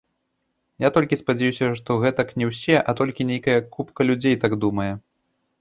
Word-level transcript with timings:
Я 0.85 0.89
толькі 0.95 1.19
спадзяюся, 1.21 1.69
што 1.81 1.97
гэтак 2.03 2.33
не 2.43 2.49
ўсе, 2.53 2.75
а 2.89 2.97
толькі 3.03 3.29
нейкая 3.33 3.59
купка 3.77 4.01
людзей 4.11 4.35
так 4.47 4.57
думае. 4.65 4.91